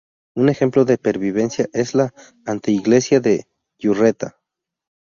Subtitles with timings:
[0.35, 2.11] Un ejemplo de pervivencia es la
[2.47, 3.45] anteiglesia de
[3.77, 4.35] Yurreta.